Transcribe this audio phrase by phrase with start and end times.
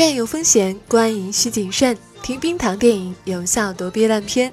[0.00, 1.94] 院有风险，观影需谨慎。
[2.22, 4.50] 听冰糖电影，有效躲避烂片。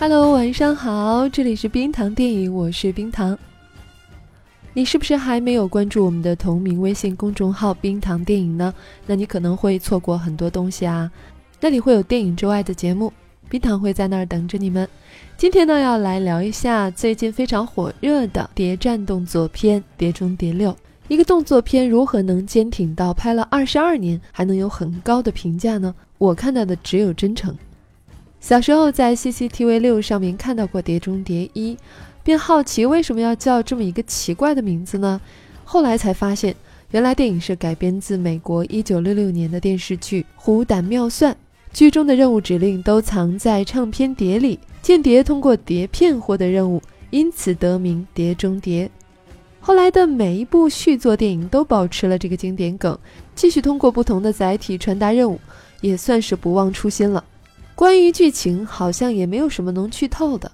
[0.00, 3.38] Hello，晚上好，这里是冰糖电影，我是冰糖。
[4.72, 8.72] 你是不是还没有关注我们的同名微信公众号“冰糖电影”呢？
[9.06, 11.12] 那你可能会错过很多东西啊。
[11.60, 13.12] 那里会有电影之外的节目，
[13.50, 14.88] 冰糖会在那儿等着你们。
[15.36, 20.70] 今天呢，要来聊一下最近非常火热的谍战动作片《碟中谍六》。
[21.08, 25.94] 一个动作片如何能坚挺到拍了二十二年还能有很高的评价呢？
[26.16, 27.54] 我看到的只有真诚。
[28.40, 31.74] 小时候在 CCTV 六上面看到过《碟中谍一》，
[32.24, 35.20] 便好奇为什么要叫这么一个奇怪的名字呢？
[35.62, 36.56] 后来才发现，
[36.90, 41.32] 原来电影是改编自美国1966年的电视剧《虎胆妙算》，
[41.72, 48.86] 剧中的任务指令都藏在唱片碟里，间谍通过碟片获得任务，因此得名《碟中谍》。
[49.60, 52.98] 后来的每一部续作电影都保持了这个经典梗，
[53.34, 55.38] 继续通过不同的载体传达任务，
[55.82, 57.22] 也算是不忘初心了。
[57.80, 60.52] 关于剧情，好像也没有什么能剧透的。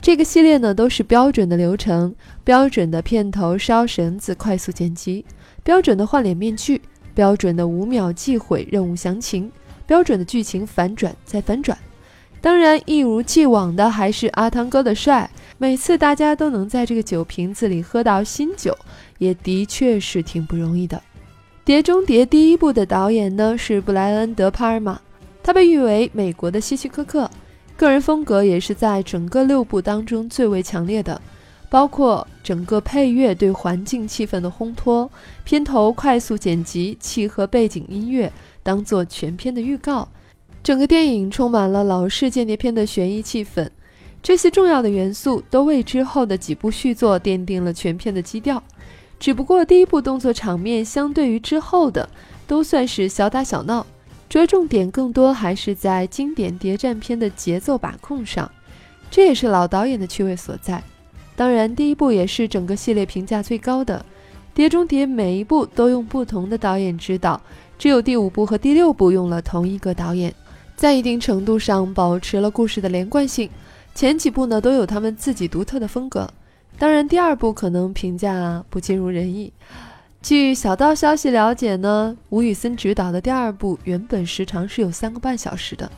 [0.00, 5.24] 这个系列呢，都是标准的流程，标准的片头烧绳子快速剪辑，
[5.64, 6.80] 标准的换脸面具，
[7.12, 9.50] 标准的五秒即毁任务详情，
[9.84, 11.76] 标准的剧情反转再反转。
[12.40, 18.78] 当然，一如既往的还是阿汤哥的帅，每次大家都能在这个酒瓶子里喝到新酒，
[19.18, 20.96] 也的确是挺不容易的。
[21.64, 25.00] 《碟中谍》第一部的导演呢，是布莱恩·德·帕尔玛。
[25.50, 27.28] 他被誉为美国的希区柯克，
[27.76, 31.20] 个人风格也是在整个六部当中最为强烈的，
[31.68, 35.10] 包括整个配乐对环境气氛的烘托，
[35.42, 40.06] 片头快速剪辑，契合背景音乐，当做全片的预告，
[40.62, 43.68] 整个电影充满了老式间谍片的悬疑气氛，
[44.22, 48.62] 这些重要的元素都为之后的几部续作奠定了全片的基调。
[49.18, 52.08] 只不过第一部动作场面相对于之后的，
[52.46, 53.84] 都算是小打小闹。
[54.30, 58.48] 着重点更多还是在经典谍战片的节奏把控上，
[59.10, 60.80] 这也是老导演的趣味所在。
[61.34, 63.98] 当然，第一部也是整个系列评价最高的
[64.54, 67.42] 《碟中谍》，每一部都用不同的导演指导，
[67.76, 70.32] 只有第五部和第六部用了同一个导演，
[70.76, 73.50] 在一定程度上保持了故事的连贯性。
[73.96, 76.30] 前几部呢都有他们自己独特的风格，
[76.78, 79.52] 当然第二部可能评价不尽如人意。
[80.22, 85.90] 据小道消息了解呢，吴宇森执导的第二部原本时长是有三个半小时的，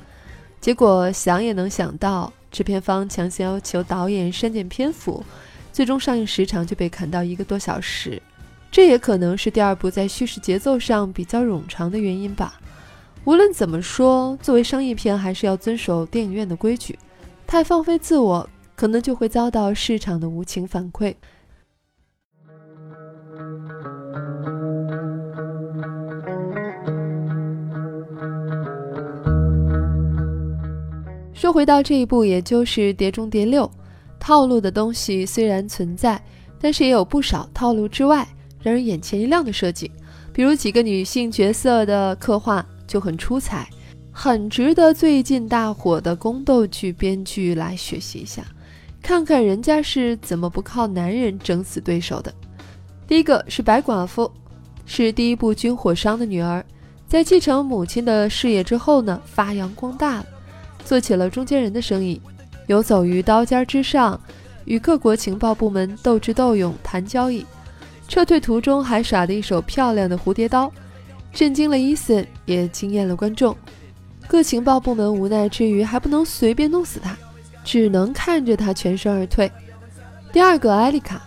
[0.61, 5.25] 结果想也能想到，制片方强行要求导演删减篇幅，
[5.73, 8.23] 最终上映时长就被砍到一个多小时。
[8.71, 12.61] 这也可能是第二部在叙事节奏上比较冗长的原因吧。
[13.25, 16.97] 无论怎么说，作为商业片还是要遵守电影院的规矩，
[17.45, 21.13] 太放飞自我，可能就会遭到市场的无情反馈。
[31.43, 33.65] 说回到这一部，也就是《碟中谍六》，
[34.21, 36.23] 套路的东西虽然存在，
[36.61, 38.25] 但是也有不少套路之外
[38.61, 39.91] 让人眼前一亮的设计。
[40.33, 43.69] 比如几个女性角色的刻画就很出彩，
[44.13, 48.45] 很值得最近大火的宫斗剧编剧来学习一下，
[49.03, 52.33] 看看人家是怎么不靠男人整死对手的。
[53.09, 54.31] 第一个是白寡妇，
[54.87, 56.65] 是第一部军火商的女儿，
[57.09, 60.27] 在继承母亲的事业之后呢，发扬光大了。
[60.85, 62.21] 做起了中间人的生意，
[62.67, 64.21] 游走于刀尖之上，
[64.65, 67.45] 与各国情报部门斗智斗勇谈交易。
[68.09, 70.71] 撤退途中还耍了一手漂亮的蝴蝶刀，
[71.33, 73.57] 震惊了伊森，也惊艳了观众。
[74.27, 77.17] 各情报部门无奈之余，还不能随便弄死他，
[77.65, 79.51] 只能看着他全身而退。
[80.33, 81.23] 第二个艾丽卡，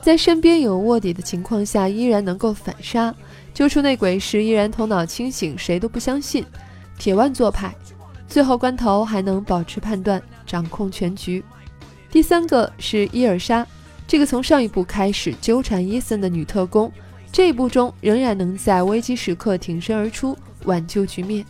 [0.00, 3.14] 在身边有卧底的情况下，依然能够反杀，
[3.54, 6.44] 揪出内鬼时依然头脑清醒，谁都不相信，
[6.98, 7.74] 铁腕做派。
[8.32, 11.44] 最后关头还能保持判断，掌控全局。
[12.10, 13.66] 第三个是伊尔莎，
[14.08, 16.90] 这个从上一部开始纠缠伊森的女特工，
[17.30, 20.34] 这一部中仍然能在危机时刻挺身而出，
[20.64, 21.44] 挽救局面。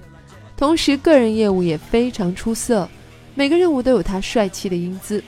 [0.56, 2.88] 同时，个人业务也非常出色，
[3.37, 5.23] 每个任务都有她帅气的英姿。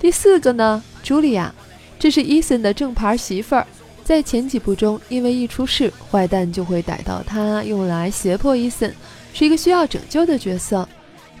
[0.00, 1.54] 第四个呢，茱莉亚，
[1.98, 3.66] 这是伊森的正牌媳妇儿，
[4.02, 8.90] 在前几部中，因为一出事，坏蛋就会逮到她，用来胁迫伊森。
[9.34, 10.88] 是一个需要拯救的角色。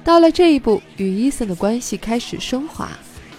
[0.04, 2.90] 到了这一步，与伊森的关系开始升华，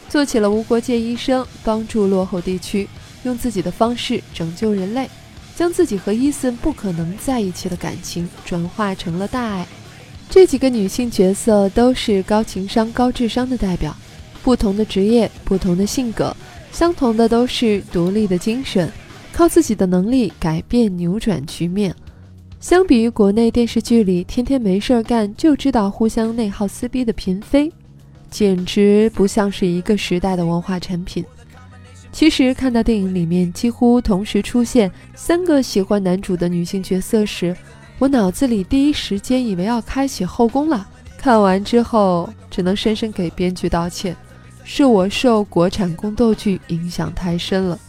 [0.10, 2.88] 做起了无国界医生，帮助落后地区，
[3.24, 5.07] 用自己的方式拯救人类，
[5.56, 9.68] 将自己和伊森不可能在一起的感情转化成了大爱。
[10.28, 13.96] 这几个女性角色都是高情商、高智商的代表，
[14.42, 16.36] 不同的职业，不同的性格，
[16.72, 18.92] 相同的都是独立的精神，
[19.31, 21.96] 靠自己的能力改变、扭转局面。
[22.65, 27.71] 相比于国内电视剧里天天没事儿干就知道互相内耗撕逼的嫔妃，
[28.31, 31.23] 简直不像是一个时代的文化产品。
[32.12, 37.56] 其实看到电影里面几乎同时出现三个喜欢男主的女性角色时，
[38.00, 40.88] 我脑子里第一时间以为要开启后宫了。
[41.19, 44.17] 看完之后，只能深深给编剧道歉，
[44.63, 47.79] 是我受国产宫斗剧影响太深了。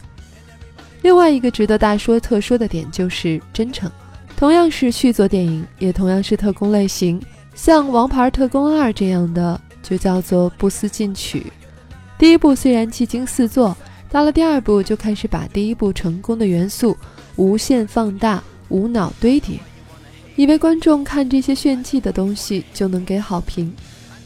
[1.01, 3.91] 另外一个值得大说特说的点就是真诚。
[4.37, 7.19] 同样是续作电影，也同样是特工类型，
[7.55, 11.51] 像《王牌特工二》这样的就叫做不思进取。
[12.19, 13.75] 第一部虽然技惊四座，
[14.11, 16.95] 到了第二部就开始把第一部成功的元素
[17.37, 19.59] 无限放大、无脑堆叠，
[20.37, 23.73] 以为观众看这些炫技的东西就能给好评。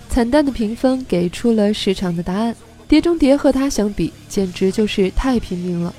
[0.08, 2.52] 惨淡的评分给出了市场的答案。
[2.88, 5.94] 《碟中谍》和它相比，简直就是太拼命了。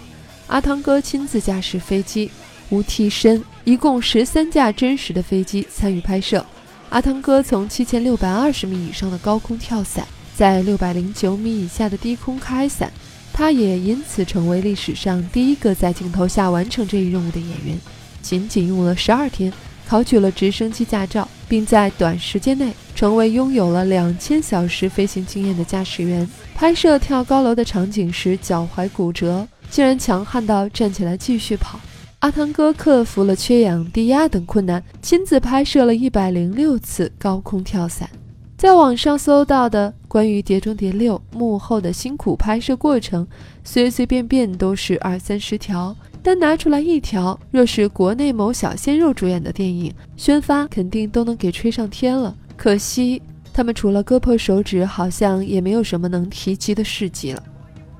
[0.48, 2.30] 阿汤哥亲自驾驶飞机。
[2.70, 6.46] 无替身，一共十三架真实的飞机参与拍摄。
[6.90, 10.06] 阿汤哥从七千六百二十米以上的高空跳伞，
[10.36, 12.92] 在六百零九米以下的低空开伞，
[13.32, 17.80] 他也因此成为历史上第一个在镜头下完成这一任务的演员。
[18.22, 19.54] 仅仅用了十二天，
[19.88, 26.28] 考取了直升机驾照，并在短时间内成为拥有了两千小时飞行经验的驾驶员。
[26.56, 31.80] 拍摄跳高楼的场景时，脚踝骨折，竟然强悍到站起来继续跑。
[32.22, 38.08] 阿汤哥克服了缺氧、低压等困难，亲自拍摄了一百零六次高空跳伞。
[38.56, 43.26] 在网上搜到的关于《碟中谍六》幕后的辛苦拍摄过程，
[43.64, 52.36] 随随便便都是二三十条，单拿出来一条，若是国内某小鲜肉主演的电影宣发，肯定都能给吹上天了。
[52.56, 53.20] 可惜
[53.52, 57.42] 他们除了割破手指，好像也没有什么能提及的事迹了。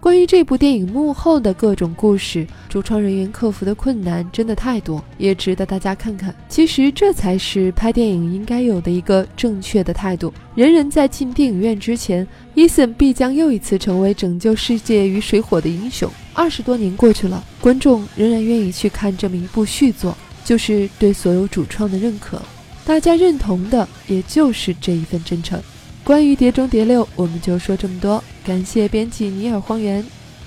[0.02, 6.34] 关于这部电影幕后的各种故事，主创人员克服的困难真的太多，也值得大家看看。
[6.50, 10.34] 其实这才是拍电影应该有的一个正确的态度。
[10.56, 16.10] 人人在进电影院之前，伊森必将又一次成为拯救世界于水火的英雄。
[16.34, 22.42] 二十多年过去了，观众仍然愿意去看这么一部续作，就是对所有主创的认可。
[22.84, 25.62] 大家认同的，也就是这一份真诚。
[26.04, 28.24] 关于《碟中谍六》，我们就说这么多。
[28.44, 30.04] 感谢编辑尼尔荒原，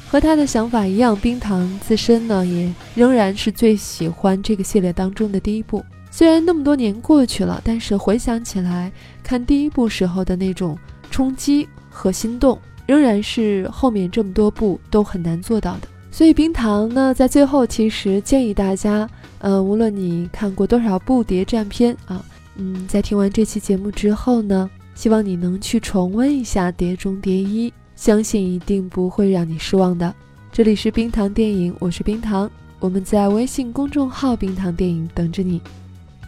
[0.08, 5.84] 和他的想法一样，冰糖自身呢也仍然是最喜欢这个系列当中的第一部。
[6.10, 8.90] 虽然那么多年过去了，但是回想起来，
[9.22, 10.76] 看第一部时候的那种
[11.10, 15.88] 冲击和心动，仍然是后面这么多部都很难做到的。
[16.10, 19.08] 所以冰糖呢，在最后其实建议大家，
[19.38, 22.24] 呃，无论你看过多少部谍战片啊，
[22.56, 24.68] 嗯，在听完这期节目之后呢。
[24.94, 27.68] 希望你能去重温一下《碟中谍一》，
[28.04, 30.14] 相信一定不会让你失望的。
[30.52, 35.58] 这里是冰糖电影，我是冰糖，我们在微信公众号“冰糖电影”等着你。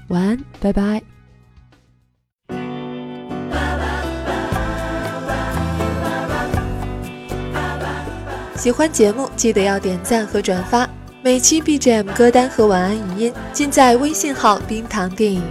[0.09, 1.03] 晚安，拜拜。
[8.57, 10.89] 喜欢节目记得要点赞和转发，
[11.23, 15.43] 每期 BGM 歌单和晚安语音尽在微信号“冰糖电影”。